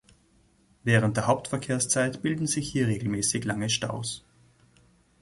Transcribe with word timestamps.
Während 0.83 1.15
der 1.17 1.27
Hauptverkehrszeit 1.27 2.23
bilden 2.23 2.47
sich 2.47 2.67
hier 2.71 2.87
regelmäßig 2.87 3.43
lange 3.45 3.69
Staus. 3.69 4.25